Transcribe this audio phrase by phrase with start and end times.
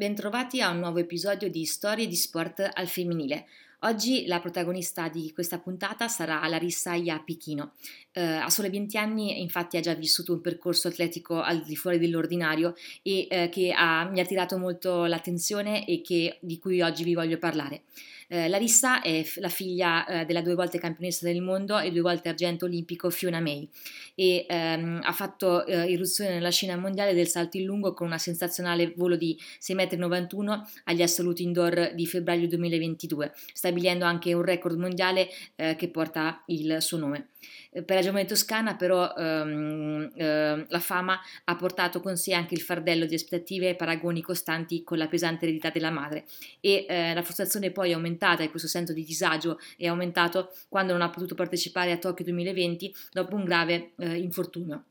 [0.00, 3.44] Bentrovati a un nuovo episodio di Storie di sport al femminile.
[3.82, 7.72] Oggi la protagonista di questa puntata sarà Larissa Iapichino.
[8.12, 11.98] Eh, a sole 20 anni infatti ha già vissuto un percorso atletico al di fuori
[11.98, 17.04] dell'ordinario e eh, che ha, mi ha attirato molto l'attenzione e che, di cui oggi
[17.04, 17.84] vi voglio parlare.
[18.32, 22.02] Eh, Larissa è f- la figlia eh, della due volte campionessa del mondo e due
[22.02, 23.68] volte argento olimpico Fiona May
[24.14, 28.18] e ehm, ha fatto eh, irruzione nella scena mondiale del salto in lungo con una
[28.18, 33.34] sensazionale volo di 6,91 m agli assoluti indoor di febbraio 2022,
[33.70, 37.28] stabilendo anche un record mondiale eh, che porta il suo nome.
[37.70, 42.54] Eh, per la giovane toscana però ehm, eh, la fama ha portato con sé anche
[42.54, 46.24] il fardello di aspettative e paragoni costanti con la pesante eredità della madre
[46.60, 50.92] e eh, la frustrazione poi è aumentata e questo senso di disagio è aumentato quando
[50.92, 54.84] non ha potuto partecipare a Tokyo 2020 dopo un grave eh, infortunio.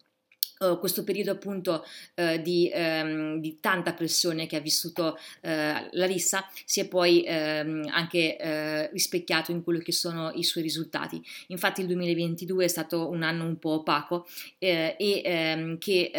[0.62, 5.50] Uh, questo periodo appunto uh, di, um, di, tanta pressione che ha vissuto uh,
[5.92, 11.24] Larissa si è poi um, anche rispecchiato in quello che sono i suoi risultati.
[11.48, 16.12] Infatti il 2022 è stato un anno un po' opaco eh, e um, che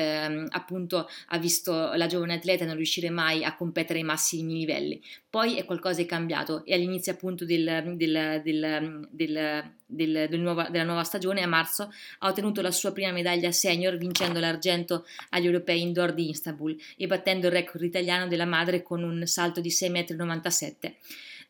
[0.48, 5.02] appunto ha visto la giovane atleta non riuscire mai a competere ai massimi livelli.
[5.28, 11.05] Poi è qualcosa è cambiato e all'inizio appunto del, del, del, del nuova, della nuova
[11.05, 16.12] stagione a marzo ha ottenuto la sua prima medaglia senior vincendo l'argento agli europei indoor
[16.12, 20.94] di Istanbul e battendo il record italiano della madre con un salto di 6,97 m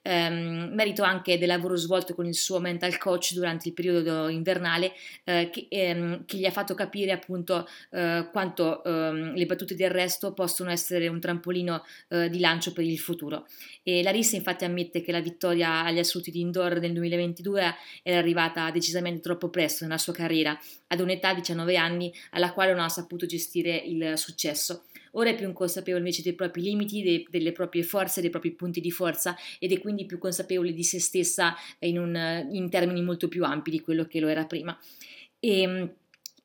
[0.02, 4.92] ehm, merito anche del lavoro svolto con il suo mental coach durante il periodo invernale
[5.24, 9.84] eh, che, ehm, che, gli ha fatto capire appunto eh, quanto ehm, le battute di
[9.84, 13.46] arresto possono essere un trampolino eh, di lancio per il futuro.
[13.82, 18.70] E Larissa infatti ammette che la vittoria agli assoluti di indoor nel 2022 era arrivata
[18.70, 22.88] decisamente troppo presto nella sua carriera, ad un'età di 19 anni alla quale non ha
[22.88, 24.84] saputo gestire il successo.
[25.12, 28.80] Ora è più consapevole invece dei propri limiti, dei, delle proprie forze, dei propri punti
[28.80, 33.28] di forza ed è quindi più consapevole di se stessa in, un, in termini molto
[33.28, 34.78] più ampi di quello che lo era prima.
[35.38, 35.92] E, ehm,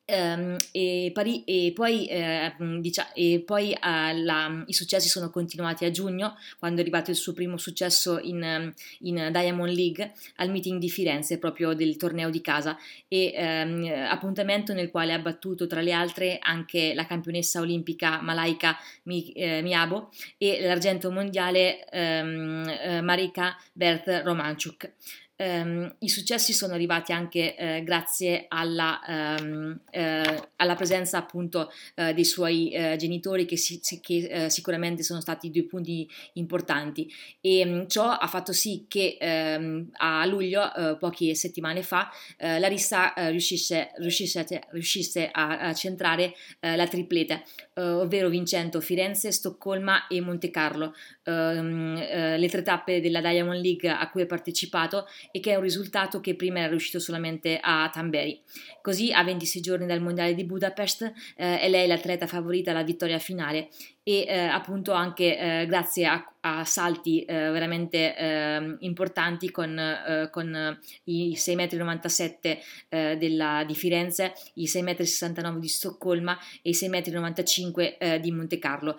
[0.08, 5.84] Um, e, pari, e, poi, eh, diciamo, e poi uh, la, i successi sono continuati
[5.84, 10.78] a giugno, quando è arrivato il suo primo successo in, in, Diamond League al meeting
[10.78, 12.78] di Firenze, proprio del torneo di casa,
[13.08, 18.76] e um, appuntamento nel quale ha battuto tra le altre anche la campionessa olimpica Malaika
[19.04, 24.92] Mi, eh, Miabo e l'argento mondiale um, Marika Bert Romanchuk.
[25.38, 32.14] Um, I successi sono arrivati anche uh, grazie alla, um, uh, alla, presenza appunto uh,
[32.14, 37.10] dei suoi genitori che, si, che sicuramente sono stati due punti importanti.
[37.42, 44.46] E um, ciò ha fatto sì che a luglio, poche settimane fa, Larissa riuscisse, riuscisse,
[44.70, 47.42] riuscisse a, a, centrare la triplete,
[47.74, 50.94] ovvero vincendo Firenze, Stoccolma e Monte Carlo,
[51.24, 56.20] le tre tappe della Diamond League a cui ha partecipato e che è un risultato
[56.20, 58.40] che prima era riuscito solamente a Tamberi.
[58.80, 63.18] Così a 26 giorni dal Mondiale di Budapest eh, è lei l'atleta favorita alla vittoria
[63.18, 63.68] finale
[64.08, 70.28] e eh, appunto anche eh, grazie a, a salti eh, veramente ehm, importanti con, eh,
[70.30, 72.58] con, i 6,97
[72.90, 78.60] m della, di Firenze, i 6,69 m di Stoccolma e i 6,95 m di Monte
[78.60, 78.96] Carlo,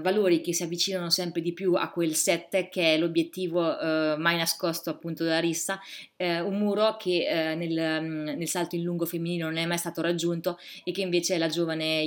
[0.00, 4.90] valori che si avvicinano sempre di più a quel 7 che è l'obiettivo mai nascosto
[4.90, 5.78] appunto della rissa,
[6.16, 8.02] un muro che nel,
[8.36, 12.02] nel, salto in lungo femminile non è mai stato raggiunto e che invece la giovane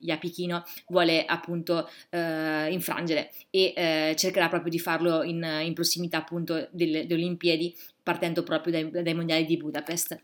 [0.00, 6.18] Iapichino vuole appunto appunto eh, infrangere e eh, cercherà proprio di farlo in, in prossimità
[6.18, 10.20] appunto delle, delle Olimpiadi partendo proprio dai, dai mondiali di Budapest.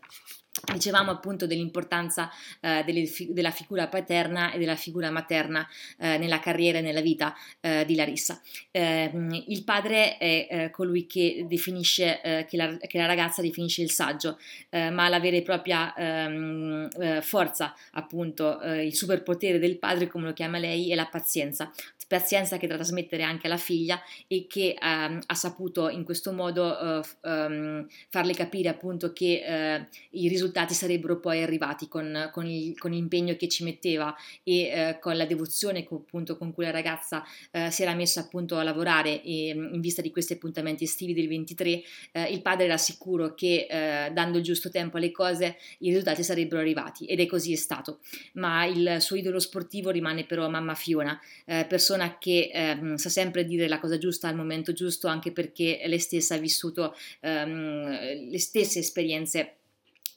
[0.73, 2.29] Dicevamo appunto dell'importanza
[2.59, 5.67] eh, delle, della figura paterna e della figura materna
[5.99, 8.41] eh, nella carriera e nella vita eh, di Larissa.
[8.71, 13.81] Ehm, il padre è eh, colui che definisce, eh, che la, che, la, ragazza definisce
[13.81, 20.07] il saggio, eh, ma la vera e propria ehm, forza, appunto, il superpotere del padre,
[20.07, 21.71] come lo chiama lei, è la pazienza
[22.07, 26.65] pazienza che da trasmettere anche alla figlia e che um, ha saputo in questo modo
[26.65, 32.77] uh, um, farle capire appunto che uh, i risultati sarebbero poi arrivati con, con, il,
[32.79, 36.71] con l'impegno che ci metteva e uh, con la devozione con, appunto, con cui la
[36.71, 37.23] ragazza
[37.69, 41.81] si era messa appunto a lavorare e, in vista di questi appuntamenti estivi del 23
[42.29, 43.67] il padre era sicuro che
[44.13, 47.99] dando il giusto tempo alle cose i risultati sarebbero arrivati ed è così è stato.
[48.33, 53.43] Ma il suo idolo sportivo rimane però mamma Fiona persona persona che ehm, sa sempre
[53.43, 58.39] dire la cosa giusta al momento giusto, anche perché lei stessa ha vissuto ehm, le
[58.39, 59.55] stesse esperienze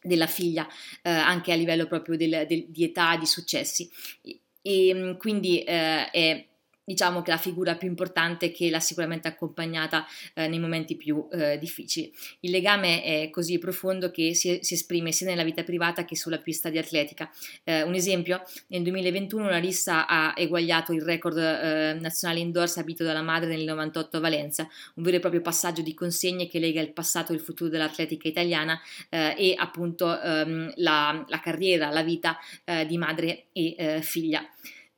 [0.03, 0.67] della figlia,
[1.03, 3.91] eh, anche a livello proprio del, del, di età, di successi.
[4.23, 6.47] E, e quindi eh, è
[6.91, 10.05] diciamo che la figura più importante che l'ha sicuramente accompagnata
[10.35, 12.13] eh, nei momenti più eh, difficili.
[12.41, 16.39] Il legame è così profondo che si, si, esprime sia nella vita privata che sulla
[16.39, 17.31] pista di atletica.
[17.63, 23.23] Eh, un esempio, nel 2021 Larissa ha eguagliato il record eh, nazionale indoor stabilito dalla
[23.23, 26.93] madre nel 98 a Valencia, un vero e proprio passaggio di consegne che lega il
[26.93, 32.37] passato e il futuro dell'atletica italiana eh, e appunto ehm, la, la, carriera, la vita
[32.65, 34.45] eh, di madre e figlia.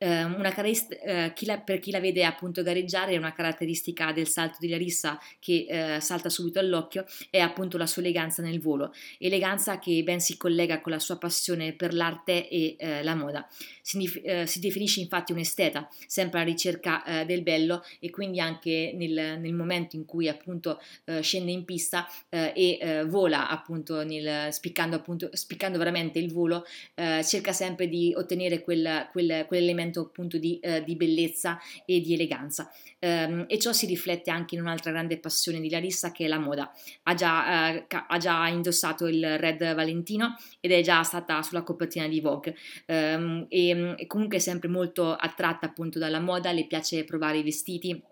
[0.02, 4.56] Ehm, una eh, chi la, per chi la vede appunto gareggiare, una caratteristica del salto
[4.58, 9.78] di Larissa che eh, salta subito all'occhio è appunto la sua eleganza nel volo, eleganza
[9.78, 13.46] che ben si collega con la sua passione per l'arte e eh, la moda.
[13.81, 18.40] Si, eh, si, definisce infatti un esteta, sempre alla ricerca eh, del bello e quindi
[18.40, 24.52] anche nel, nel momento in cui appunto eh, scende in pista e vola appunto nel,
[24.52, 26.64] spiccando, appunto, spiccando veramente il volo,
[26.94, 32.15] cerca sempre di ottenere quel, quel, quell'elemento elemento appunto di, eh, di bellezza e di
[32.15, 32.71] eleganza.
[33.00, 36.39] Um, e ciò si riflette anche in un'altra grande passione di Larissa che è la
[36.39, 36.73] moda.
[37.05, 42.09] Ha già, uh, ha già indossato il Red Valentino ed è già stata sulla copertina
[42.09, 42.55] di Vogue
[42.87, 47.43] um, e, e comunque è sempre molto attratta appunto dalla moda, le piace provare i
[47.43, 48.03] vestiti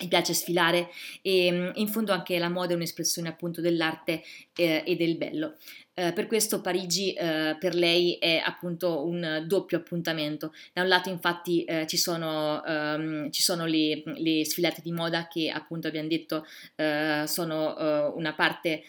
[0.00, 0.88] mi piace sfilare
[1.20, 4.22] e in fondo anche la moda è un'espressione appunto dell'arte
[4.56, 5.56] eh, e del bello.
[5.94, 10.54] Eh, per questo Parigi eh, per lei è appunto un doppio appuntamento.
[10.72, 15.28] Da un lato infatti eh, ci sono, um, ci sono le, le, sfilate di moda
[15.28, 16.46] che appunto abbiamo detto
[16.76, 18.84] eh, sono eh, una parte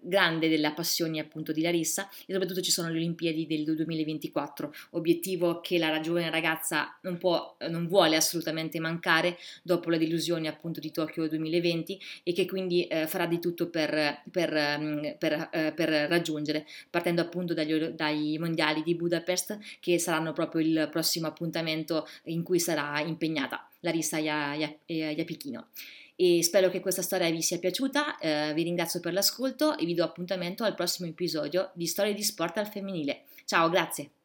[0.00, 5.60] grande delle passioni appunto di Larissa e soprattutto ci sono le Olimpiadi del 2024, obiettivo
[5.60, 10.90] che la giovane ragazza non, può, non vuole assolutamente mancare dopo le delusioni appunto di
[10.90, 16.66] Tokyo 2020 e che quindi farà di tutto per, per, ehm, per, per raggiungere raggiungere,
[16.88, 22.60] partendo appunto dagli, dai mondiali di Budapest che saranno proprio il prossimo appuntamento in cui
[22.60, 25.68] sarà impegnata Larissa Iapichino.
[26.16, 29.94] E spero che questa storia vi sia piaciuta, eh, vi ringrazio per l'ascolto e vi
[29.94, 33.22] do appuntamento al prossimo episodio di Storie di Sport al femminile.
[33.46, 34.19] Ciao, grazie!